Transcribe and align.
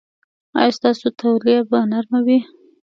ایا 0.59 0.71
ستاسو 0.77 1.07
تولیه 1.19 1.61
به 1.69 1.79
نرمه 1.91 2.19
وي؟ 2.25 2.39